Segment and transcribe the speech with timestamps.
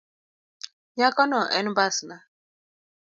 [0.97, 2.15] Nyakono en mbasna.